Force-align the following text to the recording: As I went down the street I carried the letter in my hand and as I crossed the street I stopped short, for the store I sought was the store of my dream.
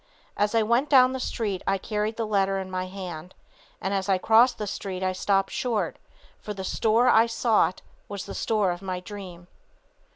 As 0.35 0.55
I 0.55 0.63
went 0.63 0.89
down 0.89 1.13
the 1.13 1.19
street 1.19 1.61
I 1.67 1.77
carried 1.77 2.17
the 2.17 2.25
letter 2.25 2.57
in 2.57 2.71
my 2.71 2.87
hand 2.87 3.35
and 3.79 3.93
as 3.93 4.09
I 4.09 4.17
crossed 4.17 4.57
the 4.57 4.65
street 4.65 5.03
I 5.03 5.11
stopped 5.11 5.51
short, 5.51 5.97
for 6.39 6.55
the 6.55 6.63
store 6.63 7.07
I 7.07 7.27
sought 7.27 7.83
was 8.09 8.25
the 8.25 8.33
store 8.33 8.71
of 8.71 8.81
my 8.81 8.99
dream. 8.99 9.45